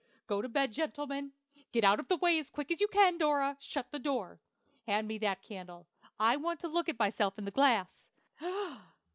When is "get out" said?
1.71-1.99